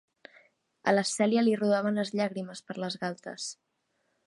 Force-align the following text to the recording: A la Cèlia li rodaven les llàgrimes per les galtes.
A 0.91 0.93
la 0.95 1.03
Cèlia 1.09 1.43
li 1.49 1.53
rodaven 1.59 2.01
les 2.03 2.13
llàgrimes 2.21 2.65
per 2.71 2.79
les 2.85 3.01
galtes. 3.05 3.49